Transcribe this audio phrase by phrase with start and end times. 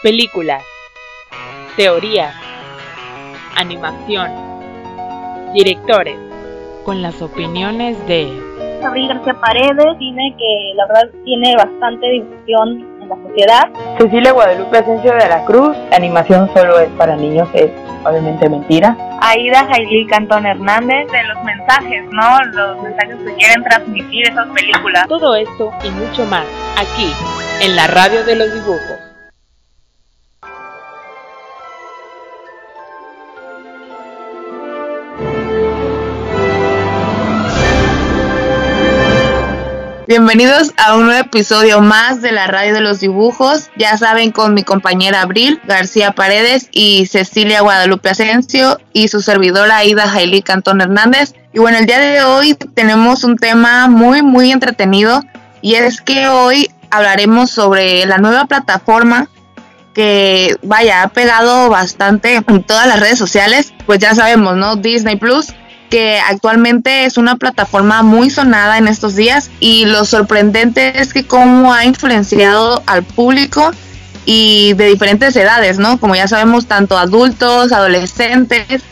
[0.00, 0.62] Películas.
[1.76, 2.32] Teoría.
[3.56, 4.30] Animación.
[5.52, 6.16] Directores.
[6.84, 8.30] Con las opiniones de
[8.84, 13.64] Abril García Paredes, cine que la verdad tiene bastante difusión en la sociedad.
[13.98, 17.68] Cecilia Guadalupe Asensio de la Cruz, la animación solo es para niños, es
[18.04, 18.96] obviamente mentira.
[19.20, 22.38] Aida Jailí Cantón Hernández, de los mensajes, ¿no?
[22.52, 25.08] Los mensajes que quieren transmitir esas películas.
[25.08, 26.44] Todo esto y mucho más,
[26.76, 27.12] aquí,
[27.62, 29.07] en la radio de los dibujos.
[40.08, 43.68] Bienvenidos a un nuevo episodio más de la Radio de los Dibujos.
[43.76, 49.76] Ya saben, con mi compañera Abril García Paredes y Cecilia Guadalupe Asensio y su servidora
[49.76, 51.34] Aida Jailí Cantón Hernández.
[51.52, 55.22] Y bueno, el día de hoy tenemos un tema muy, muy entretenido
[55.60, 59.28] y es que hoy hablaremos sobre la nueva plataforma
[59.92, 63.74] que, vaya, ha pegado bastante en todas las redes sociales.
[63.84, 64.76] Pues ya sabemos, ¿no?
[64.76, 65.52] Disney Plus
[65.88, 71.26] que actualmente es una plataforma muy sonada en estos días y lo sorprendente es que
[71.26, 73.72] cómo ha influenciado al público
[74.24, 75.98] y de diferentes edades, ¿no?
[75.98, 78.82] Como ya sabemos, tanto adultos, adolescentes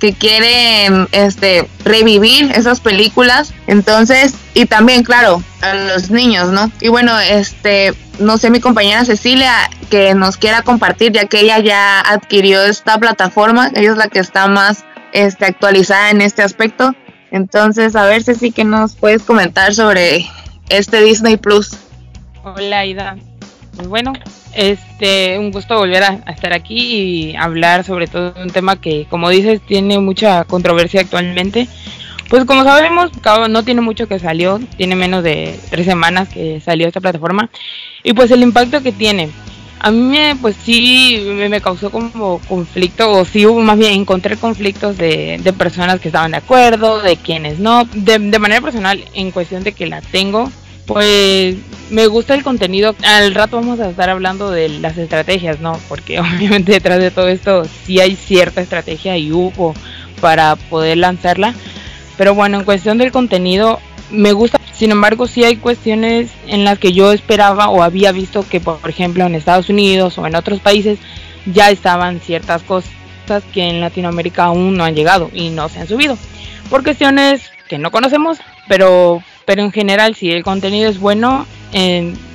[0.00, 6.70] que quieren este revivir esas películas, entonces y también claro, a los niños, ¿no?
[6.80, 9.52] Y bueno, este no sé mi compañera Cecilia
[9.90, 14.18] que nos quiera compartir ya que ella ya adquirió esta plataforma, ella es la que
[14.18, 16.94] está más este, actualizada en este aspecto.
[17.30, 20.26] Entonces, a ver, si que nos puedes comentar sobre
[20.68, 21.76] este Disney Plus.
[22.44, 23.16] Hola, Ida.
[23.74, 24.14] Pues bueno,
[24.54, 26.78] este, un gusto volver a, estar aquí
[27.30, 31.68] y hablar sobre todo un tema que, como dices, tiene mucha controversia actualmente.
[32.30, 33.10] Pues como sabemos,
[33.48, 37.50] no tiene mucho que salió, tiene menos de tres semanas que salió esta plataforma.
[38.02, 39.28] Y pues el impacto que tiene
[39.86, 44.36] a mí me, pues sí me, causó como conflicto, o sí hubo más bien encontré
[44.36, 49.04] conflictos de, de personas que estaban de acuerdo, de quienes no, de, de, manera personal,
[49.14, 50.50] en cuestión de que la tengo,
[50.86, 51.54] pues
[51.90, 52.96] me gusta el contenido.
[53.04, 55.78] Al rato vamos a estar hablando de las estrategias, ¿no?
[55.88, 59.72] Porque obviamente detrás de todo esto sí hay cierta estrategia y hubo
[60.20, 61.54] para poder lanzarla.
[62.18, 63.78] Pero bueno, en cuestión del contenido,
[64.10, 68.46] me gusta sin embargo, sí hay cuestiones en las que yo esperaba o había visto
[68.46, 70.98] que, por ejemplo, en Estados Unidos o en otros países
[71.46, 72.90] ya estaban ciertas cosas
[73.52, 76.18] que en Latinoamérica aún no han llegado y no se han subido.
[76.68, 78.38] Por cuestiones que no conocemos,
[78.68, 81.46] pero, pero en general, si el contenido es bueno,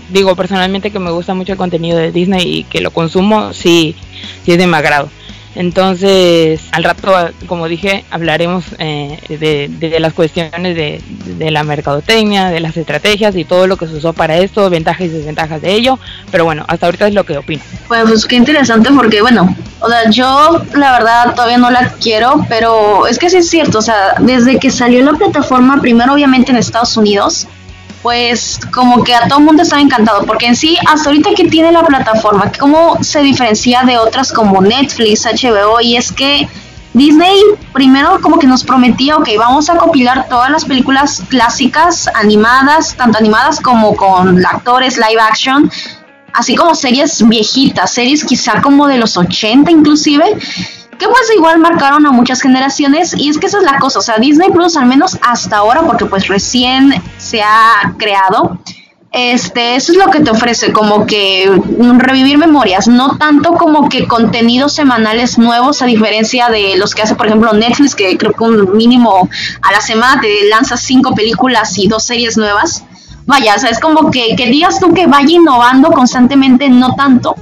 [0.10, 3.96] digo personalmente que me gusta mucho el contenido de Disney y que lo consumo, sí,
[4.44, 5.10] sí es de mi agrado.
[5.56, 7.14] Entonces, al rato,
[7.48, 13.68] como dije, hablaremos eh, de, las cuestiones de, la mercadotecnia, de las estrategias y todo
[13.68, 16.00] lo que se usó para esto, ventajas y desventajas de ello.
[16.32, 17.62] Pero bueno, hasta ahorita es lo que opino.
[17.88, 23.08] Pues, qué interesante porque, bueno, o sea, yo la verdad todavía no la quiero, pero
[23.08, 26.58] es que sí es cierto, o sea, desde que salió la plataforma, primero obviamente en
[26.58, 27.48] Estados Unidos,
[28.02, 31.46] pues como que a todo el mundo estaba encantado, porque en sí, hasta ahorita que
[31.46, 35.80] tiene la plataforma, ¿cómo se diferencia de otras como Netflix, HBO?
[35.82, 36.48] Y es que
[36.94, 37.40] Disney
[37.74, 43.18] primero como que nos prometía, ok, vamos a compilar todas las películas clásicas, animadas, tanto
[43.18, 45.72] animadas como con actores live action,
[46.34, 50.38] así como series viejitas, series quizá como de los 80 inclusive
[51.02, 54.02] que pues igual marcaron a muchas generaciones y es que esa es la cosa, o
[54.04, 58.60] sea, Disney Plus al menos hasta ahora, porque pues recién se ha creado,
[59.12, 61.52] este, eso es lo que te ofrece, como que
[61.98, 67.16] revivir memorias, no tanto como que contenidos semanales nuevos, a diferencia de los que hace,
[67.16, 69.28] por ejemplo, Netflix, que creo que un mínimo
[69.64, 72.84] a la semana te lanza cinco películas y dos series nuevas.
[73.26, 77.36] Vaya, o sea, es como que, que digas tú que vaya innovando constantemente, no tanto.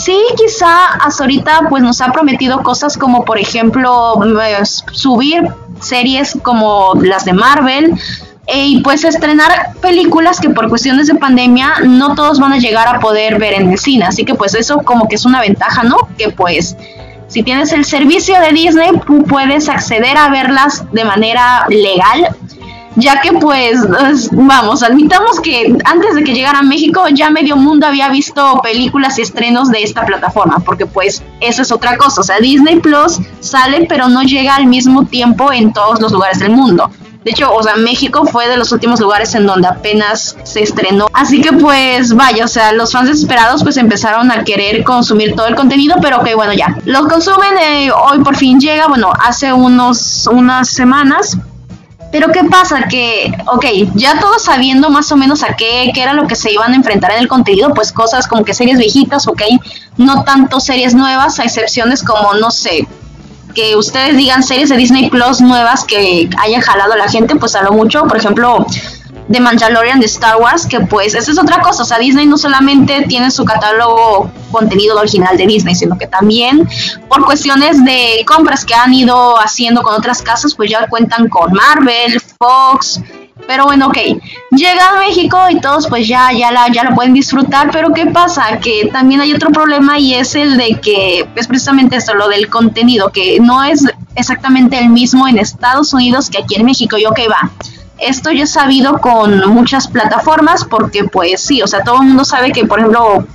[0.00, 5.46] Sí, quizá hasta ahorita pues nos ha prometido cosas como por ejemplo pues, subir
[5.80, 7.92] series como las de Marvel
[8.46, 12.88] eh, y pues estrenar películas que por cuestiones de pandemia no todos van a llegar
[12.88, 15.82] a poder ver en el cine, así que pues eso como que es una ventaja,
[15.82, 16.08] ¿no?
[16.16, 16.76] Que pues
[17.28, 18.92] si tienes el servicio de Disney,
[19.28, 22.34] puedes acceder a verlas de manera legal
[22.96, 23.78] ya que pues
[24.32, 29.18] vamos, admitamos que antes de que llegara a México ya medio mundo había visto películas
[29.18, 33.20] y estrenos de esta plataforma, porque pues eso es otra cosa, o sea, Disney Plus
[33.40, 36.90] sale pero no llega al mismo tiempo en todos los lugares del mundo.
[37.24, 41.06] De hecho, o sea, México fue de los últimos lugares en donde apenas se estrenó.
[41.12, 45.46] Así que pues vaya, o sea, los fans desesperados pues empezaron a querer consumir todo
[45.46, 46.78] el contenido, pero que bueno, ya.
[46.86, 51.36] Lo consumen, eh, hoy por fin llega, bueno, hace unos, unas semanas
[52.12, 52.82] Pero ¿qué pasa?
[52.88, 53.64] Que, ok,
[53.94, 56.76] ya todos sabiendo más o menos a qué, qué era lo que se iban a
[56.76, 59.42] enfrentar en el contenido, pues cosas como que series viejitas, ok,
[59.96, 62.88] no tanto series nuevas, a excepciones como, no sé,
[63.54, 67.54] que ustedes digan series de Disney Plus nuevas que hayan jalado a la gente, pues
[67.54, 68.66] a lo mucho, por ejemplo,
[69.30, 72.36] de Mandalorian de Star Wars, que pues esa es otra cosa, o sea, Disney no
[72.36, 76.68] solamente tiene su catálogo contenido original de Disney, sino que también
[77.08, 81.52] por cuestiones de compras que han ido haciendo con otras casas, pues ya cuentan con
[81.52, 83.00] Marvel, Fox,
[83.46, 83.98] pero bueno, ok,
[84.50, 88.06] llega a México y todos pues ya, ya, la, ya la pueden disfrutar, pero ¿qué
[88.06, 88.58] pasa?
[88.58, 92.48] Que también hay otro problema y es el de que es precisamente esto, lo del
[92.48, 93.84] contenido, que no es
[94.16, 97.48] exactamente el mismo en Estados Unidos que aquí en México, y ok, va
[98.00, 102.24] esto ya he sabido con muchas plataformas porque pues sí, o sea, todo el mundo
[102.24, 103.26] sabe que por ejemplo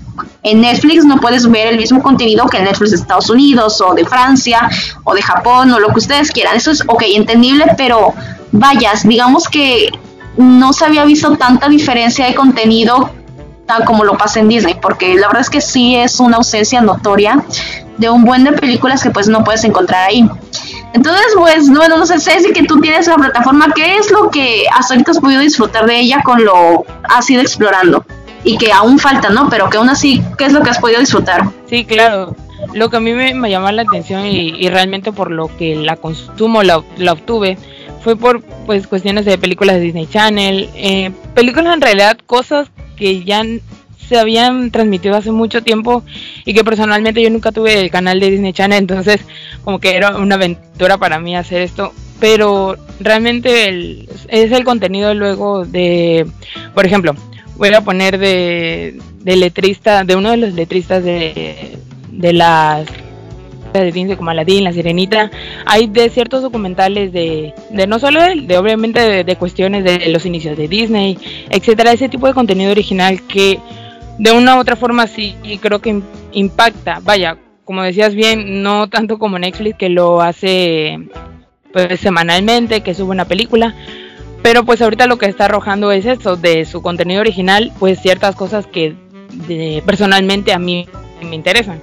[0.44, 3.94] en Netflix no puedes ver el mismo contenido que en Netflix de Estados Unidos o
[3.94, 4.70] de Francia
[5.04, 6.56] o de Japón o lo que ustedes quieran.
[6.56, 8.14] Eso es ok, entendible, pero
[8.52, 9.90] vayas, digamos que
[10.38, 13.12] no se había visto tanta diferencia de contenido
[13.66, 16.82] tal como lo pasa en Disney, porque la verdad es que sí es una ausencia
[16.82, 17.44] notoria
[17.98, 20.30] de un buen de películas que pues no puedes encontrar ahí.
[20.94, 24.64] Entonces, pues, bueno, no sé, si que tú tienes la plataforma, ¿qué es lo que
[24.74, 28.06] hasta ahorita has podido disfrutar de ella con lo has ido explorando?
[28.44, 29.50] Y que aún falta, ¿no?
[29.50, 31.44] Pero que aún así, ¿qué es lo que has podido disfrutar?
[31.70, 32.36] Sí, claro.
[32.74, 35.98] Lo que a mí me, me llama la atención y, realmente por lo que la
[35.98, 37.58] consumo, la, la obtuve,
[38.04, 43.24] fue por pues cuestiones de películas de Disney Channel, eh, películas en realidad, cosas que
[43.24, 43.44] ya
[44.08, 46.04] se habían transmitido hace mucho tiempo
[46.46, 49.22] y que personalmente yo nunca tuve el canal de Disney Channel, entonces
[49.64, 55.14] como que era una aventura para mí hacer esto, pero realmente el, es el contenido
[55.14, 56.26] luego de,
[56.74, 57.14] por ejemplo,
[57.58, 61.78] voy a poner de, de letrista, de uno de los letristas de,
[62.12, 62.88] de las
[63.74, 65.30] de Disney como Aladdin, La Sirenita,
[65.66, 70.08] hay de ciertos documentales de, de no solo de, de obviamente de, de, cuestiones de
[70.10, 71.18] los inicios de Disney,
[71.50, 73.60] etcétera, ese tipo de contenido original que
[74.18, 76.02] de una u otra forma sí creo que
[76.32, 77.00] impacta.
[77.04, 81.00] Vaya, como decías bien, no tanto como Netflix que lo hace
[81.74, 83.76] pues semanalmente, que sube una película,
[84.42, 88.36] pero pues ahorita lo que está arrojando es eso, de su contenido original, pues ciertas
[88.36, 88.96] cosas que
[89.86, 90.88] personalmente a mí
[91.22, 91.82] me interesan,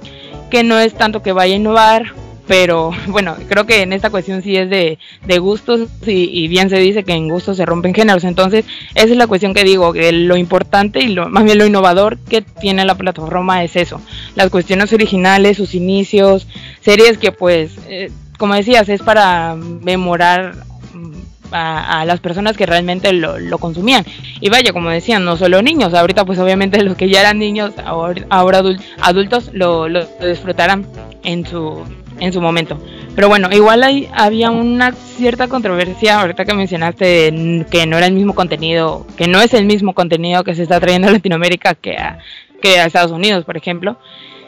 [0.49, 2.13] que no es tanto que vaya a innovar
[2.47, 6.77] pero bueno, creo que en esta cuestión sí es de, de gustos y, bien se
[6.77, 10.11] dice que en gustos se rompen géneros, entonces esa es la cuestión que digo, que
[10.11, 14.01] lo importante y lo, más bien lo innovador que tiene la plataforma es eso,
[14.35, 16.47] las cuestiones originales, sus inicios,
[16.81, 20.55] series que pues, eh, como decías, es para memorar
[20.93, 24.05] mm, a, las personas que realmente lo, lo, consumían.
[24.41, 27.73] Y vaya, como decían, no solo niños, ahorita pues obviamente los que ya eran niños,
[27.85, 28.61] ahora, ahora
[29.01, 30.85] adultos lo, lo disfrutarán
[31.23, 31.85] en su
[32.23, 32.79] en su momento.
[33.15, 38.13] Pero bueno, igual hay, había una cierta controversia ahorita que mencionaste que no era el
[38.13, 41.97] mismo contenido, que no es el mismo contenido que se está trayendo a Latinoamérica que
[41.97, 42.19] a,
[42.61, 43.97] que a Estados Unidos, por ejemplo.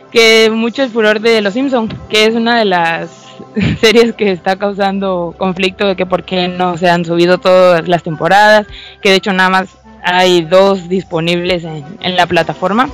[0.10, 3.10] Que mucho el furor de Los Simpsons, que es una de las
[3.82, 8.04] series que está causando conflicto de que por qué no se han subido todas las
[8.04, 8.68] temporadas,
[9.02, 12.90] que de hecho nada más hay dos disponibles en, en la plataforma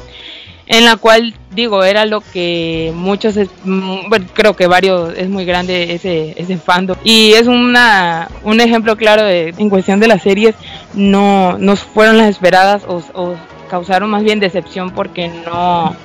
[0.72, 5.44] en la cual digo era lo que muchos mm, bueno, creo que varios es muy
[5.44, 10.24] grande ese ese fandom y es una un ejemplo claro de en cuestión de las
[10.24, 10.56] series
[10.94, 13.36] no no fueron las esperadas o,
[13.70, 15.96] causaron más bien decepción porque no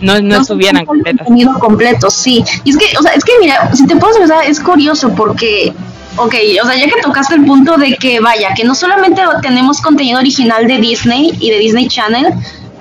[0.00, 1.26] no, no, estuvieran completas.
[1.26, 2.42] Contenido completo, sí.
[2.64, 5.74] Y es que, o sea, es que mira, si te puedo pensar, es curioso porque
[6.16, 9.80] Ok, o sea, ya que tocaste el punto de que, vaya, que no solamente tenemos
[9.80, 12.32] contenido original de Disney y de Disney Channel,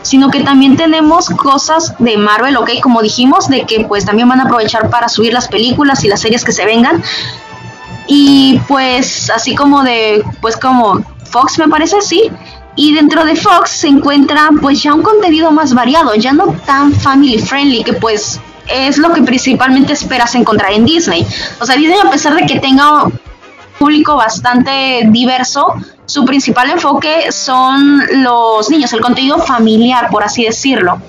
[0.04, 4.40] sino que también tenemos cosas de Marvel, ok, como dijimos, de que pues también van
[4.42, 7.02] a aprovechar para subir las películas y las series que se vengan.
[8.06, 12.30] Y pues así como de, pues como Fox me parece, sí.
[12.76, 16.94] Y dentro de Fox se encuentra pues ya un contenido más variado, ya no tan
[16.94, 21.26] family friendly, que pues es lo que principalmente esperas encontrar en Disney.
[21.60, 23.06] O sea, Disney a pesar de que tenga
[23.84, 25.74] público bastante diverso,
[26.06, 31.02] su principal enfoque son los niños, el contenido familiar, por así decirlo,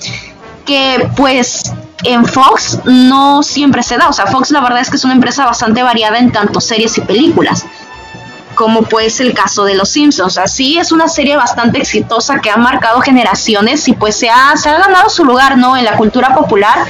[0.66, 4.97] que pues en Fox no siempre se da, o sea, Fox la verdad es que
[4.97, 7.64] es una empresa bastante variada en tanto series y películas,
[8.57, 12.57] como pues el caso de Los Simpsons, así es una serie bastante exitosa que ha
[12.57, 15.76] marcado generaciones y pues se ha, se ha ganado su lugar, ¿no?
[15.76, 16.88] En la cultura popular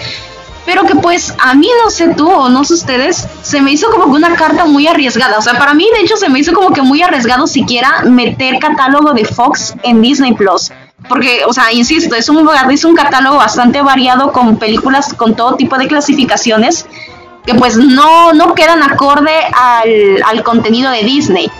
[0.67, 3.91] pero que pues a mí no sé tú o no sé ustedes, se me hizo
[3.91, 5.39] como que una carta muy arriesgada.
[5.39, 8.59] O sea, para mí de hecho se me hizo como que muy arriesgado siquiera meter
[8.59, 10.73] catálogo de Fox en Disney Plus.
[11.09, 15.57] Porque, o sea, insisto, es un, es un catálogo bastante variado con películas con todo
[15.57, 16.87] tipo de clasificaciones
[17.45, 21.51] que pues no, no quedan acorde al, al contenido de Disney.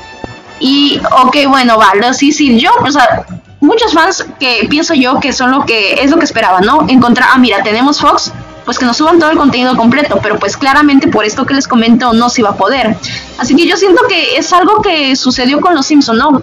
[0.61, 3.27] Y, ok, bueno, vale, sí, sí, yo, o sea,
[3.61, 6.87] muchos fans que pienso yo que son lo que es lo que esperaban, ¿no?
[6.89, 8.33] Encontrar, ah, mira, tenemos Fox,
[8.65, 11.69] pues que nos suban todo el contenido completo, pero pues claramente por esto que les
[11.69, 12.97] comento no se iba a poder.
[13.39, 16.43] Así que yo siento que es algo que sucedió con los Simpsons, ¿no?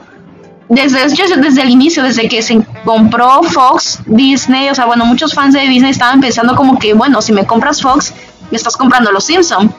[0.69, 1.05] Desde,
[1.37, 5.61] desde el inicio, desde que se compró Fox, Disney, o sea, bueno, muchos fans de
[5.61, 8.13] Disney estaban pensando como que, bueno, si me compras Fox,
[8.49, 9.71] me estás comprando los Simpsons.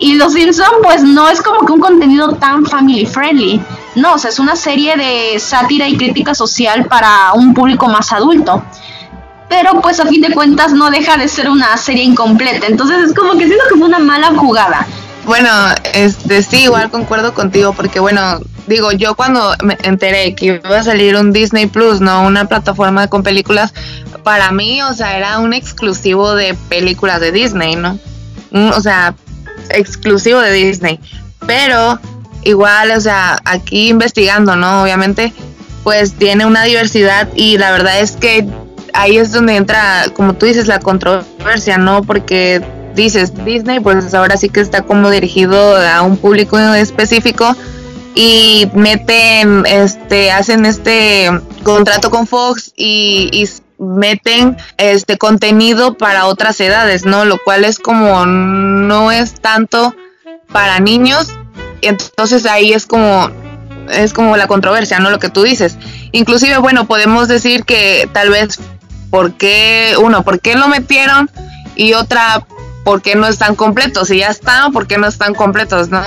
[0.00, 3.60] Y Los Simpson pues no es como que un contenido tan family friendly.
[3.96, 8.12] No, o sea, es una serie de sátira y crítica social para un público más
[8.12, 8.62] adulto.
[9.48, 12.66] Pero pues a fin de cuentas no deja de ser una serie incompleta.
[12.66, 14.86] Entonces es como que siento que fue una mala jugada.
[15.24, 15.50] Bueno,
[15.92, 20.82] este sí, igual concuerdo contigo porque bueno, digo, yo cuando me enteré que iba a
[20.82, 23.74] salir un Disney Plus, no una plataforma con películas,
[24.22, 27.98] para mí, o sea, era un exclusivo de películas de Disney, ¿no?
[28.52, 29.14] O sea,
[29.70, 31.00] exclusivo de Disney.
[31.46, 31.98] Pero
[32.42, 34.82] igual, o sea, aquí investigando, ¿no?
[34.82, 35.32] Obviamente,
[35.84, 38.46] pues tiene una diversidad y la verdad es que
[38.94, 42.02] ahí es donde entra, como tú dices, la controversia, ¿no?
[42.02, 42.62] Porque
[42.94, 47.56] dices, Disney, pues ahora sí que está como dirigido a un público específico
[48.14, 51.30] y meten, este, hacen este
[51.62, 57.24] contrato con Fox y, y meten este contenido para otras edades, ¿no?
[57.24, 59.94] Lo cual es como no es tanto
[60.52, 61.28] para niños,
[61.82, 63.30] entonces ahí es como
[63.90, 65.10] es como la controversia, ¿no?
[65.10, 65.76] Lo que tú dices.
[66.12, 68.58] Inclusive, bueno, podemos decir que tal vez
[69.10, 71.30] por qué uno, por qué lo metieron
[71.76, 72.44] y otra
[72.84, 76.00] por qué no están completos, y ya están, por qué no están completos, ¿no?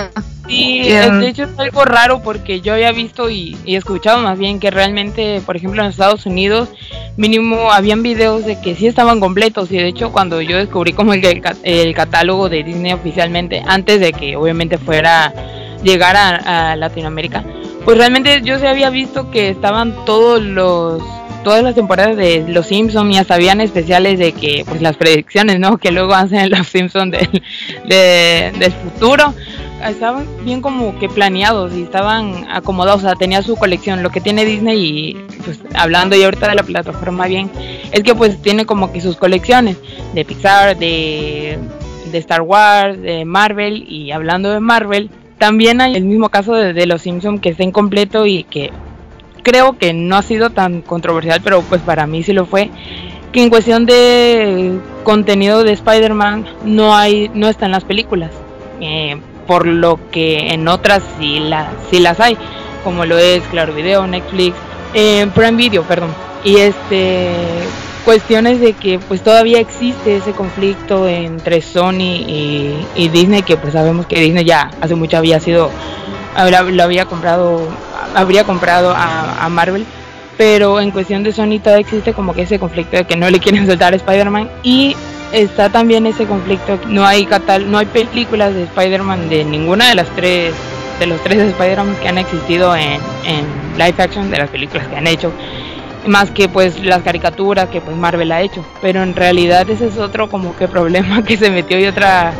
[0.47, 4.59] Sí, de hecho es algo raro porque yo había visto y, y, escuchado más bien
[4.59, 6.69] que realmente, por ejemplo, en Estados Unidos,
[7.17, 11.13] mínimo habían videos de que sí estaban completos y de hecho cuando yo descubrí como
[11.13, 11.23] el,
[11.63, 15.31] el catálogo de Disney oficialmente, antes de que obviamente fuera
[15.83, 17.45] llegar a, a Latinoamérica,
[17.85, 21.01] pues realmente yo se había visto que estaban todos los
[21.43, 25.59] todas las temporadas de Los Simpsons y hasta habían especiales de que, pues las predicciones,
[25.59, 25.77] ¿no?
[25.77, 29.33] Que luego hacen Los Simpsons del, del futuro.
[29.83, 34.03] Estaban bien como que planeados y estaban acomodados, o sea, tenía su colección.
[34.03, 37.49] Lo que tiene Disney y, pues, hablando y ahorita de la plataforma bien,
[37.91, 39.77] es que pues tiene como que sus colecciones
[40.13, 41.57] de Pixar, de,
[42.11, 46.73] de Star Wars, de Marvel y hablando de Marvel, también hay el mismo caso de,
[46.73, 48.69] de Los Simpsons que está incompleto y que
[49.43, 52.69] creo que no ha sido tan controversial, pero pues para mí sí lo fue,
[53.31, 58.31] que en cuestión de contenido de Spider-Man no hay, no está las películas,
[58.79, 59.17] eh,
[59.47, 62.37] por lo que en otras sí, la, sí las hay,
[62.83, 64.55] como lo es Claro Video, Netflix,
[64.93, 67.35] eh, Prime Video, perdón, y este
[68.05, 73.73] cuestiones de que pues todavía existe ese conflicto entre Sony y, y Disney que pues
[73.73, 75.69] sabemos que Disney ya hace mucho había sido
[76.71, 77.67] lo había comprado
[78.15, 79.85] habría comprado a, Marvel,
[80.37, 83.65] pero en cuestión de Sony existe como que ese conflicto de que no le quieren
[83.67, 84.95] soltar a Spider-Man y
[85.31, 89.95] está también ese conflicto, no hay catal no hay películas de Spider-Man de ninguna de
[89.95, 90.53] las tres
[90.99, 93.45] de los tres Spider-Man que han existido en, en
[93.77, 95.31] live action de las películas que han hecho
[96.05, 99.97] más que pues las caricaturas que pues Marvel ha hecho pero en realidad ese es
[99.97, 102.33] otro como que problema que se metió y otra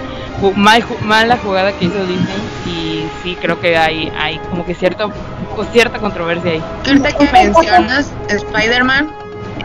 [0.56, 5.12] mala jugada que hizo Disney y sí creo que hay, hay como que cierto,
[5.56, 6.64] pues, cierta controversia ahí.
[6.86, 9.12] Ahorita que mencionas Spider-Man,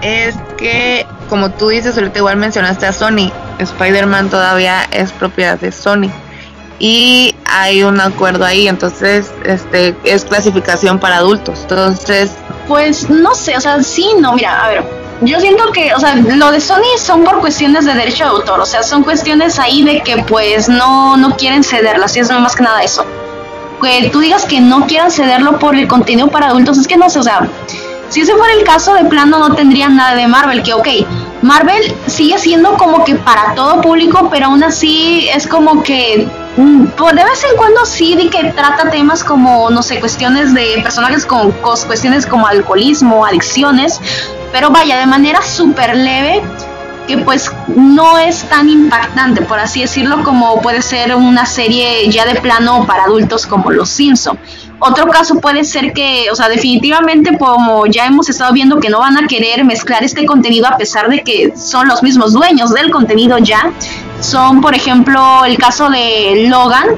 [0.02, 5.72] es que como tú dices, ahorita igual mencionaste a Sony, Spider-Man todavía es propiedad de
[5.72, 6.10] Sony
[6.78, 11.60] y hay un acuerdo ahí, entonces este es clasificación para adultos.
[11.62, 12.32] Entonces,
[12.68, 14.84] pues no sé, o sea, sí, no, mira, a ver,
[15.22, 18.60] yo siento que, o sea, lo de Sony son por cuestiones de derecho de autor,
[18.60, 22.54] o sea, son cuestiones ahí de que pues no, no quieren cederlo, así es más
[22.54, 23.04] que nada eso.
[23.80, 27.08] Que tú digas que no quieran cederlo por el contenido para adultos, es que no
[27.08, 27.48] sé, o sea,
[28.08, 30.88] si ese fuera el caso de plano no tendrían nada de Marvel, que ok,
[31.42, 36.86] Marvel sigue siendo como que para todo público, pero aún así es como que mm,
[36.96, 40.80] pues de vez en cuando sí de que trata temas como, no sé, cuestiones de
[40.82, 44.00] personajes con cuestiones como alcoholismo, adicciones,
[44.52, 46.42] pero vaya, de manera súper leve,
[47.06, 52.24] que pues no es tan impactante, por así decirlo, como puede ser una serie ya
[52.24, 54.38] de plano para adultos como Los Simpson.
[54.78, 58.98] Otro caso puede ser que, o sea, definitivamente como ya hemos estado viendo que no
[58.98, 62.90] van a querer mezclar este contenido a pesar de que son los mismos dueños del
[62.90, 63.72] contenido ya.
[64.20, 66.88] Son, por ejemplo, el caso de Logan,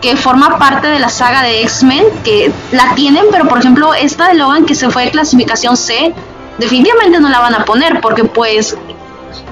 [0.00, 4.28] que forma parte de la saga de X-Men, que la tienen, pero por ejemplo, esta
[4.28, 6.14] de Logan que se fue de clasificación C,
[6.58, 8.76] definitivamente no la van a poner porque pues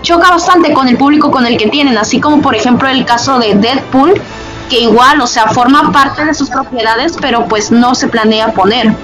[0.03, 3.39] choca bastante con el público con el que tienen, así como por ejemplo el caso
[3.39, 4.21] de Deadpool,
[4.69, 8.95] que igual, o sea, forma parte de sus propiedades, pero pues no se planea poner.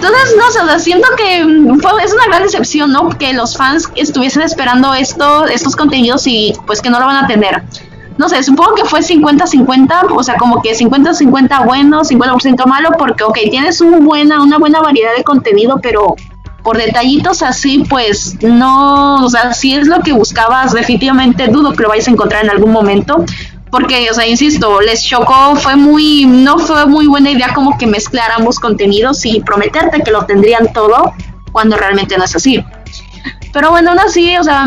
[0.00, 1.44] Entonces, no sé, o siento que
[1.82, 3.08] fue, es una gran decepción, ¿no?
[3.08, 7.26] Que los fans estuviesen esperando esto, estos contenidos y pues que no lo van a
[7.26, 7.64] tener.
[8.16, 13.24] No sé, supongo que fue 50-50, o sea, como que 50-50 bueno, 50% malo, porque,
[13.24, 16.14] ok, tienes un buena, una buena variedad de contenido, pero
[16.62, 21.82] por detallitos así, pues no, o sea, si es lo que buscabas, definitivamente dudo que
[21.82, 23.24] lo vayas a encontrar en algún momento.
[23.70, 27.86] Porque, o sea, insisto, les chocó, fue muy, no fue muy buena idea como que
[27.86, 31.12] mezclar ambos contenidos y prometerte que lo tendrían todo
[31.52, 32.64] cuando realmente no es así.
[33.52, 34.66] Pero bueno, aún así, o sea,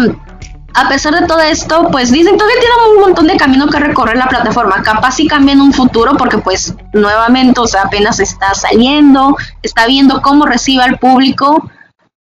[0.73, 4.17] a pesar de todo esto, pues dicen todavía tiene un montón de camino que recorrer
[4.17, 4.81] la plataforma.
[4.83, 9.85] Capaz si cambia en un futuro porque pues nuevamente, o sea, apenas está saliendo, está
[9.85, 11.69] viendo cómo recibe al público.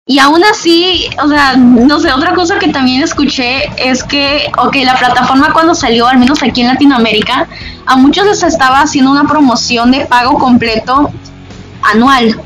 [0.07, 4.77] Y aún así, o sea, no sé, otra cosa que también escuché es que, ok,
[4.85, 7.49] la plataforma cuando salió, al menos aquí en Latinoamérica,
[7.87, 11.11] a muchos les estaba haciendo una promoción de pago completo
[11.83, 12.39] anual.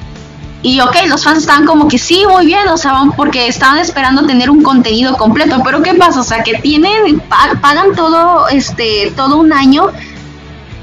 [0.62, 4.24] Y ok, los fans estaban como que sí, muy bien, o sea, porque estaban esperando
[4.24, 5.60] tener un contenido completo.
[5.64, 6.20] Pero ¿qué pasa?
[6.20, 7.20] O sea, que tienen,
[7.60, 9.88] pagan todo, este, todo un año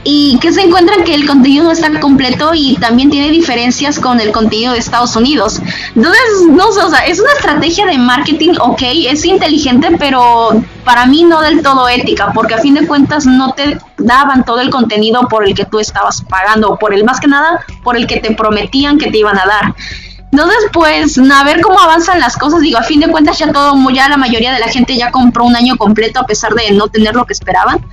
[0.08, 4.22] y que se encuentran que el contenido no está completo y también tiene diferencias con
[4.22, 5.60] el contenido de Estados Unidos.
[5.96, 11.08] Entonces, no sé, o sea, es una estrategia de marketing, ok, es inteligente, pero para
[11.08, 14.70] mí no del todo ética, porque a fin de cuentas no te daban todo el
[14.70, 18.18] contenido por el que tú estabas pagando, por el más que nada, por el que
[18.18, 19.76] te prometían que te iban a dar.
[20.32, 22.60] Entonces, pues, a ver cómo avanzan las cosas.
[22.60, 25.46] Digo, a fin de cuentas ya todo, ya la mayoría de la gente ya compró
[25.46, 27.84] un año completo a pesar de no tener lo que esperaban.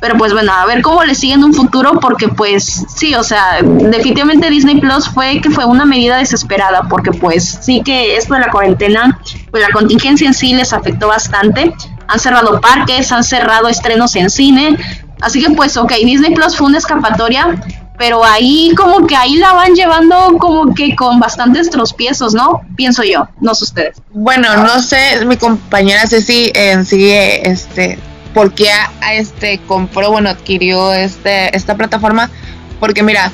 [0.00, 3.22] Pero pues bueno, a ver cómo le sigue en un futuro porque pues sí, o
[3.22, 8.34] sea, definitivamente Disney Plus fue que fue una medida desesperada porque pues sí que esto
[8.34, 11.74] de la cuarentena, pues la contingencia en sí les afectó bastante.
[12.08, 14.76] Han cerrado parques, han cerrado estrenos en cine.
[15.20, 17.62] Así que pues ok, Disney Plus fue una escapatoria,
[17.98, 22.62] pero ahí como que ahí la van llevando como que con bastantes tropiezos, ¿no?
[22.74, 23.98] Pienso yo, no sé ustedes.
[24.14, 27.98] Bueno, no sé, mi compañera Ceci en sí este
[28.34, 32.30] por qué a, este compró, bueno, adquirió este, esta plataforma.
[32.78, 33.30] Porque mira,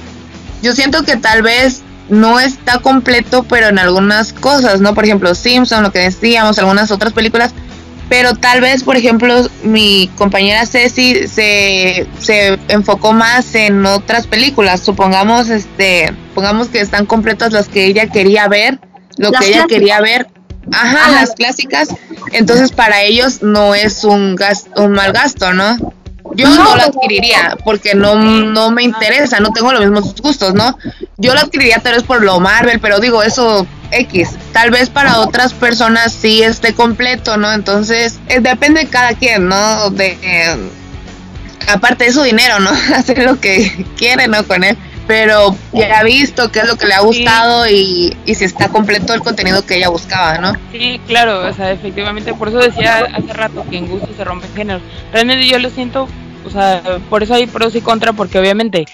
[0.62, 4.94] yo siento que tal vez no está completo, pero en algunas cosas, ¿no?
[4.94, 7.52] Por ejemplo, Simpson, lo que decíamos, algunas otras películas.
[8.08, 14.80] Pero tal vez, por ejemplo, mi compañera Ceci se, se enfocó más en otras películas.
[14.80, 18.78] Supongamos, este, pongamos que están completas las que ella quería ver,
[19.16, 20.28] lo que ella quería ver
[20.72, 21.88] Ajá, las clásicas.
[22.32, 25.76] Entonces para ellos no es un gasto, un mal gasto, ¿no?
[26.34, 30.76] Yo no, lo adquiriría porque no, no me interesa, no tengo los mismos gustos, ¿no?
[31.16, 34.30] Yo lo adquiriría tal vez por lo Marvel, pero digo, eso X.
[34.52, 37.52] Tal vez para otras personas sí esté completo, ¿no?
[37.52, 39.90] Entonces, eh, depende de cada quien, ¿no?
[39.90, 40.56] De, eh,
[41.68, 42.70] aparte de su dinero, ¿no?
[42.94, 44.44] Hacer lo que quiere, ¿no?
[44.46, 44.76] Con él
[45.06, 48.68] pero ya ha visto qué es lo que le ha gustado y, y si está
[48.68, 50.52] completo el contenido que ella buscaba, ¿no?
[50.72, 54.52] Sí, claro, o sea, efectivamente, por eso decía hace rato que en gusto se rompen
[54.54, 54.82] géneros.
[55.12, 56.08] Realmente yo lo siento,
[56.44, 58.86] o sea, por eso hay pros y contras, porque obviamente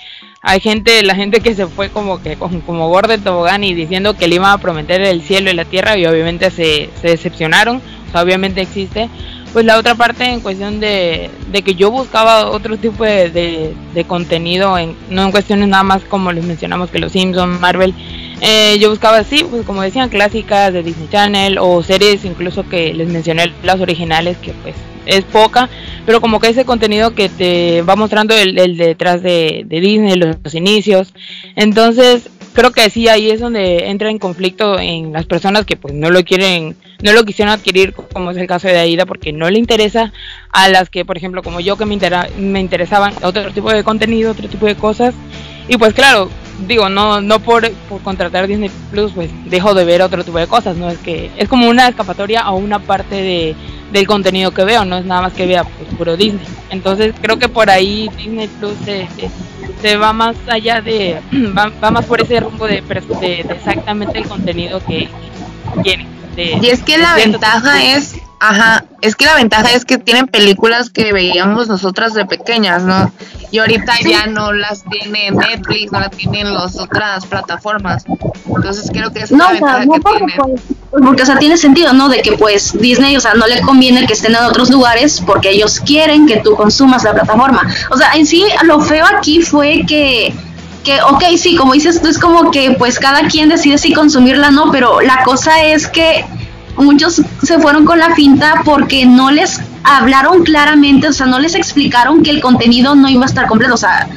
[0.43, 4.15] hay gente, la gente que se fue como que como gordo de tobogán y diciendo
[4.15, 7.77] que le iban a prometer el cielo y la tierra y obviamente se, se decepcionaron,
[7.77, 9.09] o sea, obviamente existe
[9.53, 14.05] pues la otra parte en cuestión de, de que yo buscaba otro tipo de, de,
[14.05, 17.95] contenido, en, no en cuestiones nada más como les mencionamos que los Simpsons, Marvel,
[18.41, 22.95] eh, yo buscaba así, pues como decían, clásicas de Disney Channel o series incluso que
[22.95, 24.75] les mencioné las originales que pues
[25.07, 25.69] es poca,
[26.07, 30.17] pero como que ese contenido que te va mostrando el, el detrás de, de Disney,
[30.17, 31.13] los, los, inicios.
[31.57, 35.95] Entonces, creo que sí, ahí es donde entra en conflicto en las personas que pues
[35.95, 39.51] no lo quieren no lo quisieron adquirir, como es el caso de Aida, porque no
[39.51, 40.13] le interesa
[40.51, 41.99] a las que, por ejemplo, como yo, que me,
[42.39, 45.13] me interesaban otro tipo de contenido, otro tipo de cosas.
[45.69, 46.31] Y pues claro,
[46.67, 50.47] digo, no no por, por contratar Disney Plus, pues dejo de ver otro tipo de
[50.47, 50.89] cosas, ¿no?
[50.91, 53.57] Es que es como una escapatoria a una parte de,
[53.93, 56.47] del contenido que veo, no es nada más que vea pues, puro Disney.
[56.71, 59.09] Entonces creo que por ahí Disney Plus se,
[59.83, 61.21] se, va más allá de,
[61.57, 65.09] va, más por ese rumbo de, de, exactamente el contenido que
[65.83, 70.27] tiene y es que la ventaja es, ajá, es que la ventaja es que tienen
[70.27, 73.13] películas que veíamos nosotras de pequeñas, ¿no?
[73.53, 78.05] Y ahorita ya no las tiene Netflix, no las tienen las otras plataformas.
[78.45, 82.09] Entonces creo que es una ventaja que porque, pues, porque, o sea, tiene sentido, ¿no?
[82.09, 85.51] De que pues Disney, o sea, no le conviene que estén en otros lugares porque
[85.51, 87.63] ellos quieren que tú consumas la plataforma.
[87.91, 90.35] O sea, en sí, lo feo aquí fue que
[90.83, 94.51] que, ok, sí, como dices tú, es como que pues cada quien decide si consumirla
[94.51, 96.25] no, pero la cosa es que
[96.83, 101.55] muchos se fueron con la finta porque no les hablaron claramente, o sea, no les
[101.55, 104.09] explicaron que el contenido no iba a estar completo, o sea,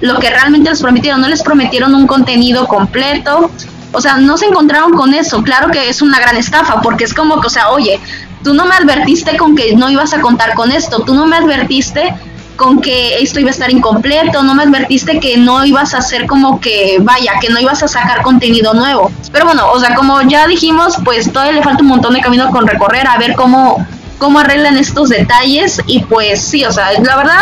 [0.00, 3.50] lo que realmente les prometieron, no les prometieron un contenido completo,
[3.92, 7.14] o sea, no se encontraron con eso, claro que es una gran estafa, porque es
[7.14, 8.00] como que, o sea, oye,
[8.42, 11.36] tú no me advertiste con que no ibas a contar con esto, tú no me
[11.36, 12.14] advertiste
[12.56, 16.26] con que esto iba a estar incompleto, no me advertiste que no ibas a hacer
[16.26, 19.10] como que, vaya, que no ibas a sacar contenido nuevo.
[19.32, 22.50] Pero bueno, o sea, como ya dijimos, pues todavía le falta un montón de camino
[22.50, 23.84] con recorrer, a ver cómo,
[24.18, 27.40] cómo arreglan estos detalles y pues sí, o sea, la verdad,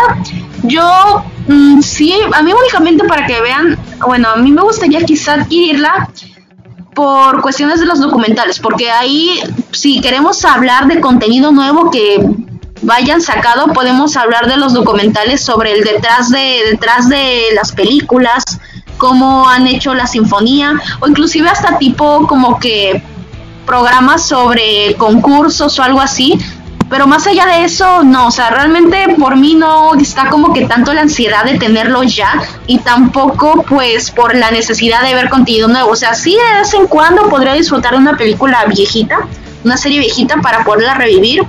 [0.62, 5.34] yo mm, sí, a mí únicamente para que vean, bueno, a mí me gustaría quizá
[5.34, 6.08] adquirirla
[6.94, 9.40] por cuestiones de los documentales, porque ahí
[9.72, 12.20] si queremos hablar de contenido nuevo que
[12.90, 18.42] vayan sacado, podemos hablar de los documentales sobre el detrás de detrás de las películas,
[18.98, 23.00] cómo han hecho la sinfonía o inclusive hasta tipo como que
[23.64, 26.36] programas sobre concursos o algo así.
[26.88, 30.66] Pero más allá de eso, no, o sea, realmente por mí no está como que
[30.66, 35.68] tanto la ansiedad de tenerlo ya y tampoco pues por la necesidad de ver contenido
[35.68, 35.90] nuevo.
[35.90, 39.28] O sea, sí de vez en cuando podría disfrutar de una película viejita,
[39.62, 41.46] una serie viejita para poderla revivir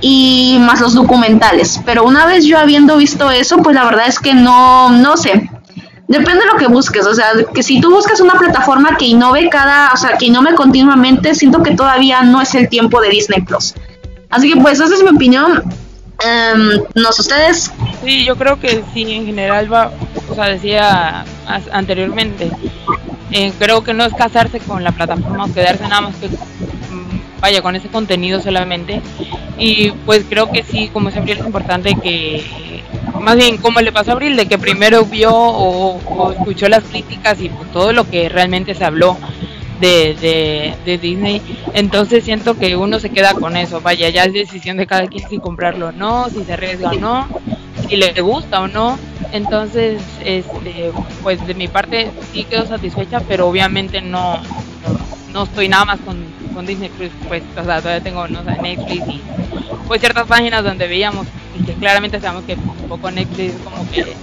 [0.00, 1.80] y más los documentales.
[1.84, 5.50] Pero una vez yo habiendo visto eso, pues la verdad es que no, no sé.
[6.08, 9.48] Depende de lo que busques, o sea, que si tú buscas una plataforma que innove
[9.48, 13.42] cada, o sea, que innove continuamente, siento que todavía no es el tiempo de Disney
[13.42, 13.74] Plus.
[14.28, 15.62] Así que pues esa es mi opinión.
[16.22, 17.72] Um, ustedes.
[18.04, 19.92] Sí, yo creo que sí, en general va,
[20.28, 21.24] o sea, decía
[21.72, 22.50] anteriormente,
[23.30, 26.28] eh, creo que no es casarse con la plataforma quedarse nada más que
[27.40, 29.00] vaya con ese contenido solamente.
[29.58, 32.42] Y pues creo que sí como siempre es importante que
[33.20, 37.40] más bien como le pasó a Abril de que primero vio o, escuchó las críticas
[37.40, 39.18] y pues, todo lo que realmente se habló
[39.80, 41.40] de, de, Disney
[41.72, 43.80] entonces siento que uno se queda con eso.
[43.80, 46.94] Vaya ya es decisión de cada quien si comprarlo o no si se arriesga o
[46.94, 47.28] no
[47.88, 48.98] si le gusta o no.
[49.32, 54.40] Entonces este pues de mi parte sí quedo satisfecha pero obviamente no
[55.32, 56.18] no estoy nada más con
[56.50, 59.22] con Disney Plus, pues, o sea, todavía tengo, no sé, Netflix y
[59.86, 61.26] pues ciertas páginas donde veíamos
[61.58, 62.56] y que claramente sabemos que
[62.88, 64.14] poco Netflix como que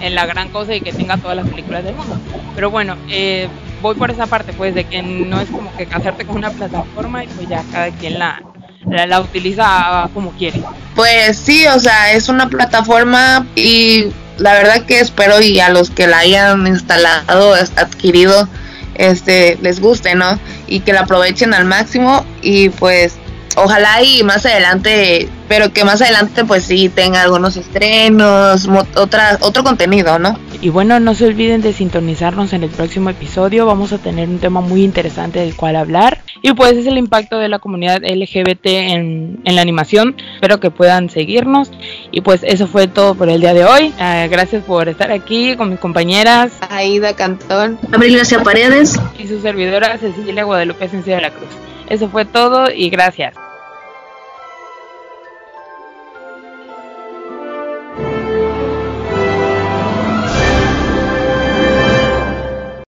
[0.00, 2.18] en la gran cosa y que tenga todas las películas del mundo.
[2.54, 3.48] Pero bueno, eh,
[3.80, 7.24] voy por esa parte, pues, de que no es como que casarte con una plataforma
[7.24, 8.42] y pues ya cada quien la,
[8.86, 10.62] la, la utiliza como quiere.
[10.94, 14.06] Pues sí, o sea, es una plataforma y
[14.38, 18.48] la verdad que espero y a los que la hayan instalado, adquirido,
[18.94, 20.38] este les guste, ¿no?
[20.66, 23.16] Y que la aprovechen al máximo y pues
[23.56, 29.62] ojalá y más adelante, pero que más adelante pues sí tenga algunos estrenos, otra, otro
[29.64, 30.38] contenido, ¿no?
[30.60, 34.38] Y bueno, no se olviden de sintonizarnos en el próximo episodio, vamos a tener un
[34.38, 36.22] tema muy interesante del cual hablar.
[36.42, 40.70] Y pues es el impacto de la comunidad LGBT en, en la animación, espero que
[40.70, 41.70] puedan seguirnos.
[42.10, 45.56] Y pues eso fue todo por el día de hoy, uh, gracias por estar aquí
[45.56, 46.52] con mis compañeras.
[46.70, 48.98] Aida Cantón, Abril Gracia Paredes.
[49.18, 51.48] Y su servidora Cecilia Guadalupe Sencilla de la Cruz.
[51.88, 53.34] Eso fue todo y gracias.